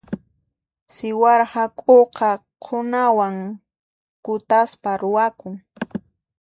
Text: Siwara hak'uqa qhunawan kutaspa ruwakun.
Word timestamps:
Siwara 0.93 1.45
hak'uqa 1.53 2.29
qhunawan 2.63 3.35
kutaspa 4.23 4.91
ruwakun. 5.01 5.53